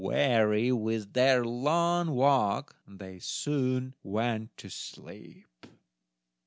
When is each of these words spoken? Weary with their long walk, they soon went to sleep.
Weary 0.03 0.71
with 0.71 1.13
their 1.13 1.45
long 1.45 2.09
walk, 2.15 2.75
they 2.87 3.19
soon 3.19 3.93
went 4.01 4.57
to 4.57 4.67
sleep. 4.67 5.47